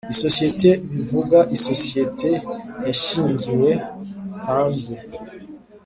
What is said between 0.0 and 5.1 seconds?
Isosiyete bivuga isosiyete yashingiwe hanze